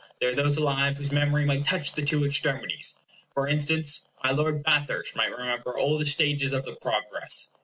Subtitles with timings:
[0.19, 2.95] There are those alive whose memory might touch the two extremities.
[3.35, 7.49] For instance, my Lord Bathurst might remember all the stages of the progress.